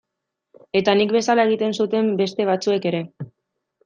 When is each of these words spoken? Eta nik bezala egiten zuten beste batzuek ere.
Eta 0.79 0.95
nik 0.99 1.11
bezala 1.15 1.45
egiten 1.49 1.75
zuten 1.83 2.09
beste 2.21 2.47
batzuek 2.51 2.89
ere. 2.93 3.03